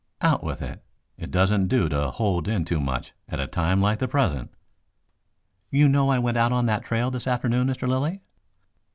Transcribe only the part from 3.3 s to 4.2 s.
a time like the